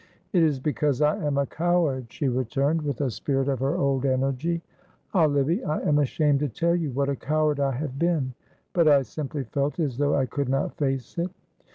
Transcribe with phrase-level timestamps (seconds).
[0.33, 4.03] "It is because I am a coward," she returned, with a spirit of her old
[4.03, 4.63] energy.
[5.13, 8.33] "Ah, Livy, I am ashamed to tell you what a coward I have been;
[8.73, 11.29] but I simply felt as though I could not face it.